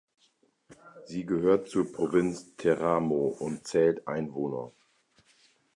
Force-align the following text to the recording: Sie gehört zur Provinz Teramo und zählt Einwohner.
Sie 1.05 1.27
gehört 1.27 1.69
zur 1.69 1.91
Provinz 1.93 2.55
Teramo 2.57 3.35
und 3.39 3.67
zählt 3.67 4.07
Einwohner. 4.07 4.71